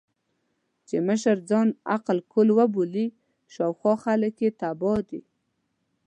[0.87, 3.07] چې مشر ځان عقل کُل وبولي،
[3.53, 5.21] شا او خوا خلګ يې تباه دي.